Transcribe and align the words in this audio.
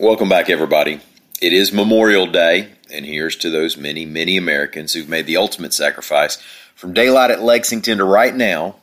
Welcome 0.00 0.30
back, 0.30 0.48
everybody. 0.48 0.98
It 1.42 1.52
is 1.52 1.74
Memorial 1.74 2.26
Day, 2.26 2.70
and 2.90 3.04
here's 3.04 3.36
to 3.36 3.50
those 3.50 3.76
many, 3.76 4.06
many 4.06 4.38
Americans 4.38 4.94
who've 4.94 5.10
made 5.10 5.26
the 5.26 5.36
ultimate 5.36 5.74
sacrifice 5.74 6.36
from 6.74 6.94
daylight 6.94 7.30
at 7.30 7.42
Lexington 7.42 7.98
to 7.98 8.04
right 8.04 8.34
now. 8.34 8.76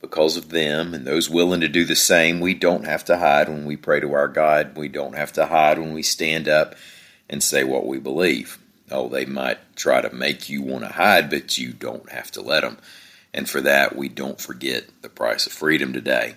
Because 0.00 0.36
of 0.36 0.48
them 0.48 0.92
and 0.92 1.06
those 1.06 1.30
willing 1.30 1.60
to 1.60 1.68
do 1.68 1.84
the 1.84 1.94
same, 1.94 2.40
we 2.40 2.54
don't 2.54 2.84
have 2.84 3.04
to 3.04 3.18
hide 3.18 3.48
when 3.48 3.64
we 3.64 3.76
pray 3.76 4.00
to 4.00 4.12
our 4.12 4.26
God. 4.26 4.76
We 4.76 4.88
don't 4.88 5.14
have 5.14 5.32
to 5.34 5.46
hide 5.46 5.78
when 5.78 5.92
we 5.92 6.02
stand 6.02 6.48
up 6.48 6.74
and 7.28 7.44
say 7.44 7.62
what 7.62 7.86
we 7.86 8.00
believe. 8.00 8.58
Oh, 8.90 9.08
they 9.08 9.26
might 9.26 9.76
try 9.76 10.00
to 10.00 10.12
make 10.12 10.48
you 10.50 10.62
want 10.62 10.82
to 10.82 10.90
hide, 10.90 11.30
but 11.30 11.58
you 11.58 11.72
don't 11.72 12.10
have 12.10 12.32
to 12.32 12.42
let 12.42 12.62
them. 12.62 12.78
And 13.32 13.48
for 13.48 13.60
that, 13.60 13.94
we 13.94 14.08
don't 14.08 14.40
forget 14.40 14.86
the 15.00 15.10
price 15.10 15.46
of 15.46 15.52
freedom 15.52 15.92
today. 15.92 16.34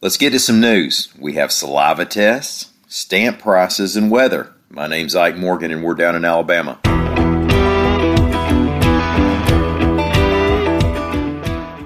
Let's 0.00 0.16
get 0.16 0.30
to 0.30 0.38
some 0.38 0.60
news. 0.60 1.12
We 1.18 1.32
have 1.32 1.50
saliva 1.50 2.04
tests, 2.04 2.71
stamp 2.92 3.38
prices, 3.38 3.96
and 3.96 4.10
weather. 4.10 4.52
My 4.68 4.86
name's 4.86 5.16
Ike 5.16 5.38
Morgan, 5.38 5.70
and 5.70 5.82
we're 5.82 5.94
down 5.94 6.14
in 6.14 6.26
Alabama. 6.26 6.78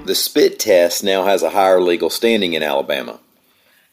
The 0.04 0.14
spit 0.16 0.58
test 0.58 1.04
now 1.04 1.22
has 1.22 1.44
a 1.44 1.50
higher 1.50 1.80
legal 1.80 2.10
standing 2.10 2.54
in 2.54 2.64
Alabama. 2.64 3.20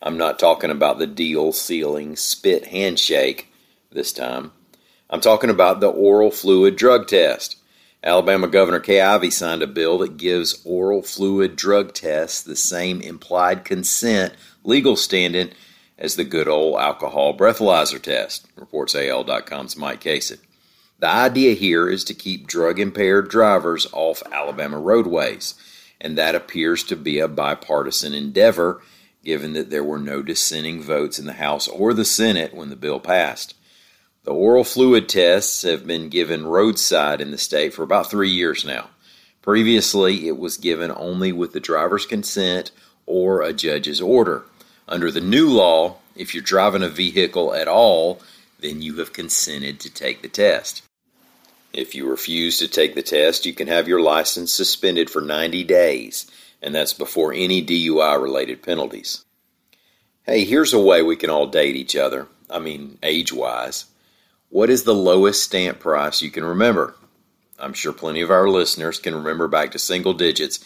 I'm 0.01 0.17
not 0.17 0.39
talking 0.39 0.71
about 0.71 0.97
the 0.97 1.05
deal 1.05 1.51
sealing 1.51 2.15
spit 2.15 2.65
handshake 2.65 3.53
this 3.91 4.11
time. 4.11 4.51
I'm 5.07 5.21
talking 5.21 5.51
about 5.51 5.81
the 5.81 5.89
oral 5.89 6.31
fluid 6.31 6.75
drug 6.75 7.07
test. 7.07 7.57
Alabama 8.03 8.47
Governor 8.47 8.79
Kay 8.79 9.01
Ivey 9.01 9.29
signed 9.29 9.61
a 9.61 9.67
bill 9.67 9.99
that 9.99 10.17
gives 10.17 10.63
oral 10.65 11.03
fluid 11.03 11.57
drug 11.57 11.93
tests 11.93 12.41
the 12.41 12.55
same 12.55 13.01
implied 13.01 13.65
consent 13.65 14.33
legal 14.63 14.95
standing 14.95 15.51
as 16.03 16.17
the 16.17 16.25
good 16.25 16.49
old 16.49 16.77
alcohol 16.77 17.35
breathalyzer 17.35 17.99
test, 17.99 18.45
reports 18.57 18.93
AL.com's 18.93 19.77
Mike 19.77 20.01
Cason. 20.01 20.37
The 20.99 21.07
idea 21.07 21.53
here 21.53 21.89
is 21.89 22.03
to 22.03 22.13
keep 22.13 22.45
drug 22.45 22.77
impaired 22.77 23.29
drivers 23.29 23.87
off 23.93 24.21
Alabama 24.29 24.79
roadways, 24.79 25.55
and 26.01 26.17
that 26.17 26.35
appears 26.35 26.83
to 26.83 26.97
be 26.97 27.19
a 27.19 27.29
bipartisan 27.29 28.13
endeavor 28.13 28.81
given 29.23 29.53
that 29.53 29.69
there 29.69 29.83
were 29.83 29.97
no 29.97 30.21
dissenting 30.21 30.81
votes 30.81 31.17
in 31.17 31.25
the 31.25 31.33
House 31.33 31.69
or 31.69 31.93
the 31.93 32.03
Senate 32.03 32.53
when 32.53 32.69
the 32.69 32.75
bill 32.75 32.99
passed. 32.99 33.55
The 34.25 34.33
oral 34.33 34.65
fluid 34.65 35.07
tests 35.07 35.61
have 35.61 35.87
been 35.87 36.09
given 36.09 36.45
roadside 36.45 37.21
in 37.21 37.31
the 37.31 37.37
state 37.37 37.73
for 37.73 37.83
about 37.83 38.11
three 38.11 38.29
years 38.29 38.65
now. 38.65 38.89
Previously, 39.41 40.27
it 40.27 40.37
was 40.37 40.57
given 40.57 40.91
only 40.91 41.31
with 41.31 41.53
the 41.53 41.61
driver's 41.61 42.05
consent 42.05 42.71
or 43.05 43.41
a 43.41 43.53
judge's 43.53 44.01
order. 44.01 44.43
Under 44.87 45.11
the 45.11 45.21
new 45.21 45.49
law, 45.49 45.97
if 46.15 46.33
you're 46.33 46.43
driving 46.43 46.83
a 46.83 46.89
vehicle 46.89 47.53
at 47.53 47.67
all, 47.67 48.21
then 48.59 48.81
you 48.81 48.97
have 48.97 49.13
consented 49.13 49.79
to 49.79 49.89
take 49.89 50.21
the 50.21 50.27
test. 50.27 50.83
If 51.73 51.95
you 51.95 52.07
refuse 52.07 52.57
to 52.59 52.67
take 52.67 52.93
the 52.93 53.01
test, 53.01 53.45
you 53.45 53.53
can 53.53 53.67
have 53.67 53.87
your 53.87 54.01
license 54.01 54.53
suspended 54.53 55.09
for 55.09 55.21
90 55.21 55.63
days, 55.63 56.29
and 56.61 56.73
that's 56.75 56.93
before 56.93 57.33
any 57.33 57.65
DUI 57.65 58.21
related 58.21 58.61
penalties. 58.61 59.25
Hey, 60.25 60.45
here's 60.45 60.73
a 60.73 60.79
way 60.79 61.01
we 61.01 61.15
can 61.15 61.29
all 61.29 61.47
date 61.47 61.75
each 61.75 61.95
other. 61.95 62.27
I 62.49 62.59
mean, 62.59 62.99
age 63.01 63.33
wise. 63.33 63.85
What 64.49 64.69
is 64.69 64.83
the 64.83 64.93
lowest 64.93 65.43
stamp 65.43 65.79
price 65.79 66.21
you 66.21 66.29
can 66.29 66.45
remember? 66.45 66.95
I'm 67.57 67.73
sure 67.73 67.91
plenty 67.91 68.21
of 68.21 68.29
our 68.29 68.47
listeners 68.47 68.99
can 68.99 69.15
remember 69.15 69.47
back 69.47 69.71
to 69.71 69.79
single 69.79 70.13
digits, 70.13 70.63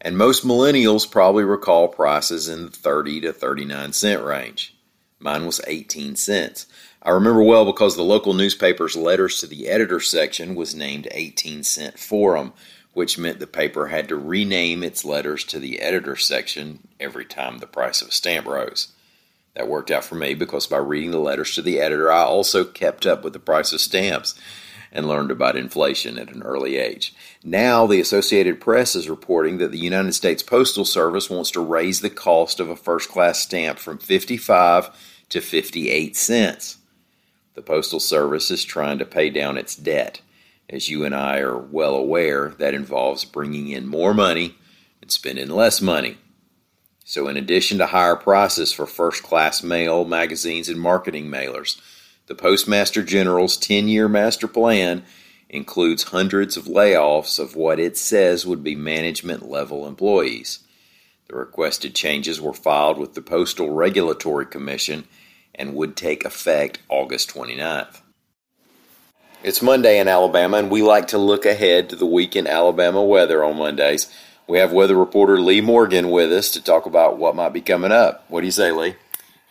and 0.00 0.16
most 0.16 0.44
millennials 0.44 1.10
probably 1.10 1.44
recall 1.44 1.88
prices 1.88 2.48
in 2.48 2.66
the 2.66 2.70
30 2.70 3.22
to 3.22 3.32
39 3.32 3.92
cent 3.92 4.22
range. 4.22 4.76
Mine 5.18 5.46
was 5.46 5.60
18 5.66 6.16
cents. 6.16 6.66
I 7.02 7.10
remember 7.10 7.42
well 7.42 7.64
because 7.64 7.96
the 7.96 8.02
local 8.02 8.34
newspaper's 8.34 8.96
letters 8.96 9.40
to 9.40 9.46
the 9.46 9.68
editor 9.68 10.00
section 10.00 10.54
was 10.54 10.74
named 10.74 11.08
18 11.10 11.62
cent 11.62 11.98
forum, 11.98 12.52
which 12.92 13.18
meant 13.18 13.38
the 13.38 13.46
paper 13.46 13.86
had 13.86 14.08
to 14.08 14.16
rename 14.16 14.82
its 14.82 15.04
letters 15.04 15.44
to 15.44 15.58
the 15.58 15.80
editor 15.80 16.16
section 16.16 16.88
every 17.00 17.24
time 17.24 17.58
the 17.58 17.66
price 17.66 18.02
of 18.02 18.08
a 18.08 18.12
stamp 18.12 18.46
rose. 18.46 18.92
That 19.54 19.68
worked 19.68 19.90
out 19.90 20.04
for 20.04 20.16
me 20.16 20.34
because 20.34 20.66
by 20.66 20.78
reading 20.78 21.12
the 21.12 21.18
letters 21.18 21.54
to 21.54 21.62
the 21.62 21.80
editor, 21.80 22.12
I 22.12 22.24
also 22.24 22.64
kept 22.64 23.06
up 23.06 23.24
with 23.24 23.32
the 23.32 23.38
price 23.38 23.72
of 23.72 23.80
stamps 23.80 24.34
and 24.96 25.06
learned 25.06 25.30
about 25.30 25.56
inflation 25.56 26.18
at 26.18 26.32
an 26.32 26.42
early 26.42 26.78
age. 26.78 27.14
Now, 27.44 27.86
the 27.86 28.00
Associated 28.00 28.62
Press 28.62 28.96
is 28.96 29.10
reporting 29.10 29.58
that 29.58 29.70
the 29.70 29.78
United 29.78 30.14
States 30.14 30.42
Postal 30.42 30.86
Service 30.86 31.28
wants 31.28 31.50
to 31.50 31.60
raise 31.60 32.00
the 32.00 32.08
cost 32.08 32.60
of 32.60 32.70
a 32.70 32.76
first 32.76 33.10
class 33.10 33.38
stamp 33.40 33.78
from 33.78 33.98
55 33.98 34.88
to 35.28 35.40
58 35.42 36.16
cents. 36.16 36.78
The 37.52 37.60
Postal 37.60 38.00
Service 38.00 38.50
is 38.50 38.64
trying 38.64 38.98
to 38.98 39.04
pay 39.04 39.28
down 39.28 39.58
its 39.58 39.76
debt. 39.76 40.22
As 40.70 40.88
you 40.88 41.04
and 41.04 41.14
I 41.14 41.40
are 41.40 41.58
well 41.58 41.94
aware, 41.94 42.54
that 42.58 42.72
involves 42.72 43.26
bringing 43.26 43.68
in 43.68 43.86
more 43.86 44.14
money 44.14 44.54
and 45.02 45.12
spending 45.12 45.50
less 45.50 45.82
money. 45.82 46.16
So, 47.04 47.28
in 47.28 47.36
addition 47.36 47.76
to 47.78 47.86
higher 47.86 48.16
prices 48.16 48.72
for 48.72 48.86
first 48.86 49.22
class 49.22 49.62
mail, 49.62 50.06
magazines, 50.06 50.70
and 50.70 50.80
marketing 50.80 51.26
mailers, 51.30 51.78
the 52.26 52.34
Postmaster 52.34 53.02
General's 53.02 53.56
10 53.56 53.88
year 53.88 54.08
master 54.08 54.48
plan 54.48 55.04
includes 55.48 56.04
hundreds 56.04 56.56
of 56.56 56.64
layoffs 56.64 57.38
of 57.38 57.54
what 57.54 57.78
it 57.78 57.96
says 57.96 58.44
would 58.44 58.64
be 58.64 58.74
management 58.74 59.48
level 59.48 59.86
employees. 59.86 60.60
The 61.28 61.36
requested 61.36 61.94
changes 61.94 62.40
were 62.40 62.52
filed 62.52 62.98
with 62.98 63.14
the 63.14 63.22
Postal 63.22 63.70
Regulatory 63.70 64.46
Commission 64.46 65.04
and 65.54 65.74
would 65.74 65.96
take 65.96 66.24
effect 66.24 66.80
August 66.88 67.32
29th. 67.32 68.00
It's 69.42 69.62
Monday 69.62 69.98
in 69.98 70.08
Alabama, 70.08 70.58
and 70.58 70.70
we 70.70 70.82
like 70.82 71.08
to 71.08 71.18
look 71.18 71.46
ahead 71.46 71.90
to 71.90 71.96
the 71.96 72.06
week 72.06 72.34
in 72.34 72.46
Alabama 72.46 73.02
weather 73.02 73.44
on 73.44 73.56
Mondays. 73.56 74.12
We 74.48 74.58
have 74.58 74.72
weather 74.72 74.96
reporter 74.96 75.40
Lee 75.40 75.60
Morgan 75.60 76.10
with 76.10 76.32
us 76.32 76.50
to 76.52 76.62
talk 76.62 76.86
about 76.86 77.18
what 77.18 77.36
might 77.36 77.52
be 77.52 77.60
coming 77.60 77.92
up. 77.92 78.24
What 78.28 78.40
do 78.40 78.46
you 78.46 78.52
say, 78.52 78.72
Lee? 78.72 78.96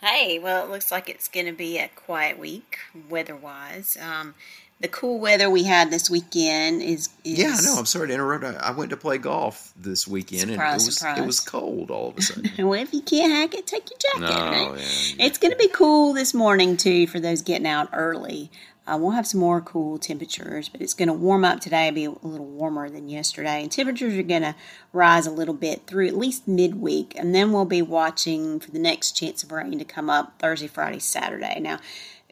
Hey, 0.00 0.38
well, 0.38 0.64
it 0.64 0.70
looks 0.70 0.90
like 0.92 1.08
it's 1.08 1.28
going 1.28 1.46
to 1.46 1.52
be 1.52 1.78
a 1.78 1.88
quiet 1.88 2.38
week 2.38 2.78
weather-wise. 3.08 3.96
Um, 4.00 4.34
the 4.78 4.88
cool 4.88 5.18
weather 5.18 5.48
we 5.48 5.64
had 5.64 5.90
this 5.90 6.10
weekend 6.10 6.82
is, 6.82 7.08
is 7.24 7.38
yeah. 7.38 7.56
No, 7.62 7.78
I'm 7.78 7.86
sorry 7.86 8.08
to 8.08 8.14
interrupt. 8.14 8.44
I, 8.44 8.68
I 8.68 8.70
went 8.72 8.90
to 8.90 8.96
play 8.98 9.16
golf 9.16 9.72
this 9.74 10.06
weekend, 10.06 10.50
Surprise, 10.50 10.72
and 10.74 10.82
it 10.82 10.86
was 10.86 10.98
surprise. 10.98 11.18
it 11.18 11.26
was 11.26 11.40
cold 11.40 11.90
all 11.90 12.10
of 12.10 12.18
a 12.18 12.22
sudden. 12.22 12.50
well, 12.68 12.78
if 12.80 12.92
you 12.92 13.00
can't 13.00 13.32
hack 13.32 13.54
it, 13.54 13.66
take 13.66 13.88
your 13.90 13.98
jacket. 13.98 14.20
No, 14.34 14.72
right? 14.72 14.78
yeah, 14.78 15.26
It's 15.26 15.38
going 15.38 15.52
to 15.52 15.56
be 15.58 15.68
cool 15.68 16.12
this 16.12 16.34
morning 16.34 16.76
too 16.76 17.06
for 17.06 17.18
those 17.18 17.40
getting 17.40 17.66
out 17.66 17.88
early. 17.94 18.50
Uh, 18.86 18.96
we'll 19.00 19.10
have 19.10 19.26
some 19.26 19.40
more 19.40 19.60
cool 19.60 19.98
temperatures, 19.98 20.68
but 20.68 20.80
it's 20.80 20.94
going 20.94 21.08
to 21.08 21.14
warm 21.14 21.44
up 21.44 21.60
today, 21.60 21.90
be 21.90 22.04
a 22.04 22.10
little 22.10 22.46
warmer 22.46 22.88
than 22.88 23.08
yesterday. 23.08 23.62
And 23.62 23.72
temperatures 23.72 24.16
are 24.16 24.22
going 24.22 24.42
to 24.42 24.54
rise 24.92 25.26
a 25.26 25.32
little 25.32 25.54
bit 25.54 25.86
through 25.86 26.06
at 26.06 26.16
least 26.16 26.46
midweek, 26.46 27.14
and 27.18 27.34
then 27.34 27.52
we'll 27.52 27.64
be 27.64 27.82
watching 27.82 28.60
for 28.60 28.70
the 28.70 28.78
next 28.78 29.12
chance 29.12 29.42
of 29.42 29.50
rain 29.50 29.78
to 29.78 29.84
come 29.84 30.08
up 30.08 30.38
Thursday, 30.38 30.68
Friday, 30.68 31.00
Saturday. 31.00 31.58
Now, 31.58 31.80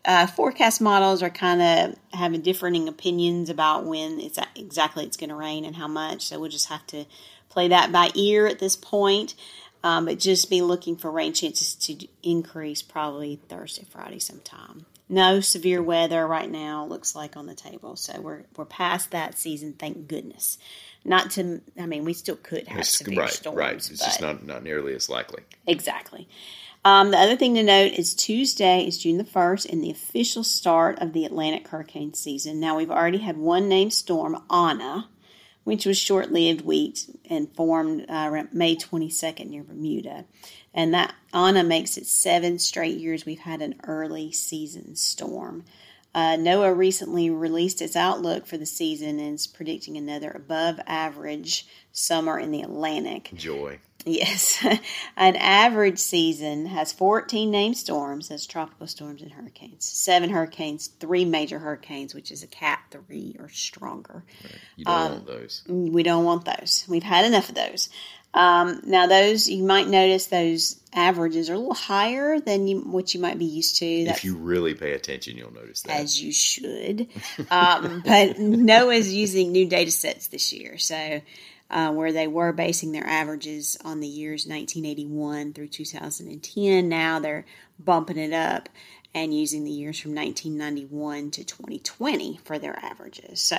uh, 0.04 0.26
forecast 0.26 0.80
models 0.80 1.22
are 1.22 1.30
kind 1.30 1.62
of 1.62 1.96
having 2.18 2.42
differing 2.42 2.86
opinions 2.88 3.48
about 3.48 3.84
when 3.84 4.20
it's 4.20 4.38
exactly 4.54 5.04
it's 5.04 5.16
going 5.16 5.30
to 5.30 5.36
rain 5.36 5.64
and 5.64 5.76
how 5.76 5.88
much. 5.88 6.26
So 6.26 6.38
we'll 6.38 6.50
just 6.50 6.68
have 6.68 6.86
to 6.88 7.06
play 7.48 7.68
that 7.68 7.90
by 7.90 8.10
ear 8.14 8.46
at 8.46 8.58
this 8.58 8.76
point. 8.76 9.34
Um, 9.82 10.06
but 10.06 10.18
just 10.18 10.48
be 10.48 10.62
looking 10.62 10.96
for 10.96 11.10
rain 11.10 11.34
chances 11.34 11.74
to 11.74 12.08
increase 12.22 12.80
probably 12.80 13.38
Thursday, 13.48 13.84
Friday 13.84 14.18
sometime. 14.18 14.86
No 15.08 15.40
severe 15.40 15.82
weather 15.82 16.26
right 16.26 16.50
now 16.50 16.86
looks 16.86 17.14
like 17.14 17.36
on 17.36 17.46
the 17.46 17.54
table, 17.54 17.94
so 17.96 18.20
we're 18.20 18.44
we're 18.56 18.64
past 18.64 19.10
that 19.10 19.38
season, 19.38 19.74
thank 19.74 20.08
goodness. 20.08 20.56
Not 21.04 21.30
to, 21.32 21.60
I 21.78 21.84
mean, 21.84 22.04
we 22.06 22.14
still 22.14 22.36
could 22.36 22.66
have 22.68 22.78
It's- 22.78 22.96
severe 22.96 23.20
right, 23.20 23.30
storms, 23.30 23.58
right. 23.58 23.74
It's 23.76 23.88
just 23.88 24.20
not 24.22 24.46
not 24.46 24.62
nearly 24.62 24.94
as 24.94 25.08
likely. 25.10 25.42
Exactly. 25.66 26.26
Um, 26.86 27.10
the 27.12 27.18
other 27.18 27.36
thing 27.36 27.54
to 27.54 27.62
note 27.62 27.92
is 27.92 28.14
Tuesday 28.14 28.86
is 28.86 28.98
June 28.98 29.16
the 29.16 29.24
1st 29.24 29.70
and 29.72 29.82
the 29.82 29.90
official 29.90 30.44
start 30.44 30.98
of 31.00 31.14
the 31.14 31.24
Atlantic 31.24 31.66
hurricane 31.68 32.12
season. 32.12 32.60
Now, 32.60 32.76
we've 32.76 32.90
already 32.90 33.18
had 33.18 33.38
one 33.38 33.68
named 33.68 33.94
storm, 33.94 34.42
Anna, 34.50 35.08
which 35.64 35.86
was 35.86 35.98
short 35.98 36.30
lived 36.30 36.60
wheat 36.60 37.10
and 37.28 37.52
formed 37.54 38.06
uh, 38.08 38.44
May 38.52 38.76
22nd 38.76 39.48
near 39.48 39.62
Bermuda. 39.62 40.24
And 40.72 40.94
that 40.94 41.14
Anna 41.32 41.64
makes 41.64 41.96
it 41.96 42.06
seven 42.06 42.58
straight 42.58 42.98
years 42.98 43.24
we've 43.24 43.38
had 43.40 43.62
an 43.62 43.80
early 43.84 44.30
season 44.32 44.94
storm. 44.96 45.64
Uh, 46.14 46.36
NOAA 46.36 46.76
recently 46.76 47.28
released 47.30 47.82
its 47.82 47.96
outlook 47.96 48.46
for 48.46 48.56
the 48.56 48.66
season 48.66 49.18
and 49.18 49.34
is 49.34 49.46
predicting 49.46 49.96
another 49.96 50.30
above 50.30 50.78
average 50.86 51.66
summer 51.92 52.38
in 52.38 52.50
the 52.52 52.62
Atlantic. 52.62 53.30
Joy. 53.34 53.78
Yes. 54.06 54.64
An 55.16 55.34
average 55.36 55.98
season 55.98 56.66
has 56.66 56.92
14 56.92 57.50
named 57.50 57.76
storms, 57.78 58.28
that's 58.28 58.46
tropical 58.46 58.86
storms 58.86 59.22
and 59.22 59.32
hurricanes. 59.32 59.86
Seven 59.86 60.30
hurricanes, 60.30 60.88
three 60.88 61.24
major 61.24 61.58
hurricanes, 61.58 62.14
which 62.14 62.30
is 62.30 62.42
a 62.42 62.46
cat 62.46 62.80
three 62.90 63.34
or 63.38 63.48
stronger. 63.48 64.22
You 64.76 64.84
don't 64.84 64.94
Um, 64.94 65.12
want 65.12 65.26
those. 65.26 65.62
We 65.68 66.02
don't 66.02 66.24
want 66.24 66.44
those. 66.44 66.84
We've 66.88 67.02
had 67.02 67.24
enough 67.24 67.48
of 67.48 67.54
those. 67.54 67.88
Um, 68.34 68.80
now, 68.84 69.06
those 69.06 69.48
you 69.48 69.62
might 69.62 69.86
notice 69.86 70.26
those 70.26 70.80
averages 70.92 71.48
are 71.48 71.54
a 71.54 71.58
little 71.58 71.72
higher 71.72 72.40
than 72.40 72.66
you, 72.66 72.80
what 72.80 73.14
you 73.14 73.20
might 73.20 73.38
be 73.38 73.44
used 73.44 73.78
to. 73.78 74.04
That's, 74.04 74.18
if 74.18 74.24
you 74.24 74.36
really 74.36 74.74
pay 74.74 74.92
attention, 74.92 75.36
you'll 75.36 75.54
notice 75.54 75.82
that. 75.82 76.00
As 76.00 76.20
you 76.20 76.32
should. 76.32 77.08
um, 77.50 78.02
but 78.04 78.36
NOAA 78.36 78.96
is 78.96 79.14
using 79.14 79.52
new 79.52 79.66
data 79.66 79.92
sets 79.92 80.26
this 80.26 80.52
year. 80.52 80.78
So, 80.78 81.22
uh, 81.70 81.92
where 81.92 82.12
they 82.12 82.26
were 82.26 82.52
basing 82.52 82.92
their 82.92 83.06
averages 83.06 83.78
on 83.84 84.00
the 84.00 84.08
years 84.08 84.46
1981 84.46 85.52
through 85.52 85.68
2010, 85.68 86.88
now 86.88 87.20
they're 87.20 87.46
bumping 87.78 88.18
it 88.18 88.32
up 88.32 88.68
and 89.14 89.32
using 89.32 89.64
the 89.64 89.70
years 89.70 89.98
from 89.98 90.14
1991 90.14 91.30
to 91.30 91.44
2020 91.44 92.40
for 92.44 92.58
their 92.58 92.78
averages. 92.84 93.40
So, 93.40 93.58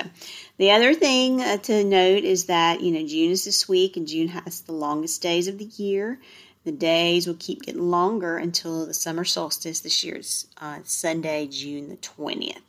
the 0.58 0.72
other 0.72 0.94
thing 0.94 1.42
uh, 1.42 1.58
to 1.58 1.84
note 1.84 2.24
is 2.24 2.46
that 2.46 2.82
you 2.82 2.92
know 2.92 3.08
June 3.08 3.32
is 3.32 3.46
this 3.46 3.68
week, 3.68 3.98
and 3.98 4.08
June 4.08 4.28
has 4.30 4.62
the 4.62 4.74
longest 4.74 5.22
days 5.22 5.48
of 5.48 5.58
the 5.58 5.66
year. 5.66 6.20
The 6.66 6.72
days 6.72 7.28
will 7.28 7.38
keep 7.40 7.62
getting 7.62 7.90
longer 7.92 8.38
until 8.38 8.88
the 8.88 8.94
summer 8.94 9.24
solstice. 9.24 9.82
This 9.82 10.04
year's 10.04 10.48
uh, 10.60 10.80
Sunday, 10.84 11.48
June 11.48 11.90
the 11.90 11.98
20th. 11.98 12.62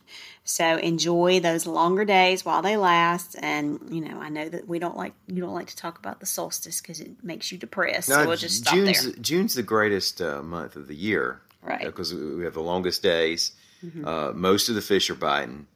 So 0.45 0.77
enjoy 0.77 1.41
those 1.41 1.67
longer 1.67 2.05
days 2.05 2.45
while 2.45 2.63
they 2.63 2.77
last. 2.77 3.35
And 3.41 3.81
you 3.91 4.01
know, 4.01 4.21
I 4.21 4.29
know 4.29 4.49
that 4.49 4.69
we 4.69 4.79
don't 4.79 4.97
like 4.97 5.15
you 5.27 5.41
don't 5.41 5.55
like 5.55 5.69
to 5.69 5.77
talk 5.77 5.99
about 5.99 6.21
the 6.21 6.27
solstice 6.27 6.81
because 6.81 7.01
it 7.01 7.25
makes 7.25 7.51
you 7.51 7.59
depressed. 7.59 8.09
No, 8.09 8.23
so 8.23 8.29
we'll 8.29 8.37
just 8.37 8.59
stop 8.59 8.75
June's, 8.75 9.05
there. 9.05 9.15
June's 9.21 9.55
the 9.55 9.65
greatest 9.65 10.23
uh, 10.23 10.43
month 10.43 10.77
of 10.77 10.87
the 10.87 10.95
year 10.95 11.41
right? 11.67 11.85
Because 11.85 12.15
we 12.15 12.45
have 12.45 12.55
the 12.55 12.63
longest 12.63 13.03
days. 13.03 13.53
Mm-hmm. 13.85 14.07
Uh, 14.07 14.33
most 14.33 14.69
of 14.69 14.75
the 14.75 14.83
fish 14.83 15.11
are 15.11 15.15
biting, 15.15 15.67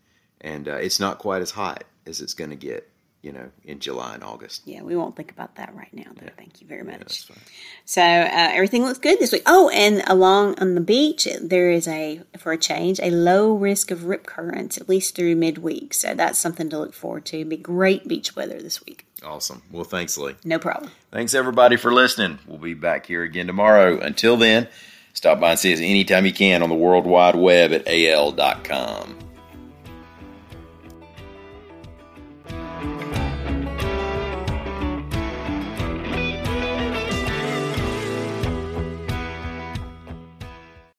and 0.40 0.68
uh, 0.68 0.76
it's 0.76 1.00
not 1.00 1.18
quite 1.18 1.42
as 1.42 1.50
hot 1.50 1.84
as 2.06 2.20
it's 2.20 2.34
going 2.34 2.50
to 2.50 2.56
get. 2.56 2.86
You 3.22 3.32
know, 3.32 3.50
in 3.64 3.80
July 3.80 4.14
and 4.14 4.24
August. 4.24 4.62
Yeah, 4.64 4.80
we 4.80 4.96
won't 4.96 5.14
think 5.14 5.30
about 5.30 5.56
that 5.56 5.74
right 5.74 5.92
now. 5.92 6.10
Though. 6.16 6.24
Yeah. 6.24 6.30
Thank 6.38 6.62
you 6.62 6.66
very 6.66 6.82
much. 6.82 7.28
Yeah, 7.28 7.36
so 7.84 8.00
uh, 8.00 8.28
everything 8.32 8.82
looks 8.82 8.98
good 8.98 9.18
this 9.18 9.30
week. 9.30 9.42
Oh, 9.44 9.68
and 9.74 10.02
along 10.06 10.58
on 10.58 10.74
the 10.74 10.80
beach, 10.80 11.28
there 11.38 11.70
is 11.70 11.86
a 11.86 12.22
for 12.38 12.52
a 12.52 12.56
change 12.56 12.98
a 12.98 13.10
low 13.10 13.52
risk 13.52 13.90
of 13.90 14.06
rip 14.06 14.24
currents 14.24 14.78
at 14.78 14.88
least 14.88 15.16
through 15.16 15.36
midweek. 15.36 15.92
So 15.92 16.14
that's 16.14 16.38
something 16.38 16.70
to 16.70 16.78
look 16.78 16.94
forward 16.94 17.26
to. 17.26 17.40
It'll 17.40 17.50
be 17.50 17.58
great 17.58 18.08
beach 18.08 18.34
weather 18.34 18.58
this 18.58 18.82
week. 18.86 19.04
Awesome. 19.22 19.60
Well, 19.70 19.84
thanks, 19.84 20.16
Lee. 20.16 20.36
No 20.42 20.58
problem. 20.58 20.90
Thanks 21.10 21.34
everybody 21.34 21.76
for 21.76 21.92
listening. 21.92 22.38
We'll 22.46 22.56
be 22.56 22.72
back 22.72 23.04
here 23.04 23.22
again 23.22 23.48
tomorrow. 23.48 24.00
Until 24.00 24.38
then. 24.38 24.66
Stop 25.14 25.40
by 25.40 25.50
and 25.50 25.58
see 25.58 25.72
us 25.72 25.80
anytime 25.80 26.26
you 26.26 26.32
can 26.32 26.62
on 26.62 26.68
the 26.68 26.74
World 26.74 27.06
Wide 27.06 27.36
Web 27.36 27.72
at 27.72 27.86
al.com. 27.86 29.16